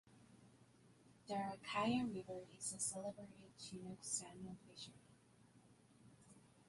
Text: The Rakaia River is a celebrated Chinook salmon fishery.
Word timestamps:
The 1.27 1.35
Rakaia 1.35 2.11
River 2.11 2.47
is 2.57 2.73
a 2.73 2.79
celebrated 2.79 3.55
Chinook 3.59 3.99
salmon 4.03 4.57
fishery. 4.67 4.95